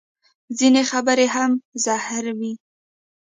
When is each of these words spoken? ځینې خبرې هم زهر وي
ځینې 0.57 0.81
خبرې 0.91 1.27
هم 1.35 1.51
زهر 1.83 2.25
وي 2.39 2.53